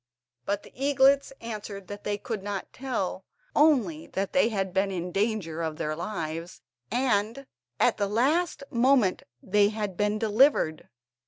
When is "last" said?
8.07-8.63